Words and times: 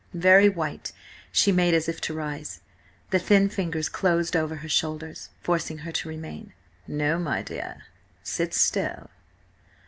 Very 0.17 0.49
white, 0.49 0.93
she 1.31 1.51
made 1.51 1.75
as 1.75 1.87
if 1.87 2.01
to 2.01 2.13
rise. 2.15 2.61
The 3.11 3.19
thin 3.19 3.49
fingers 3.49 3.87
closed 3.87 4.35
over 4.35 4.55
her 4.55 4.67
shoulders, 4.67 5.29
forcing 5.41 5.77
her 5.85 5.91
to 5.91 6.09
remain. 6.09 6.53
"No, 6.87 7.19
my 7.19 7.43
dear. 7.43 7.83
Sit 8.23 8.55
still." 8.55 9.11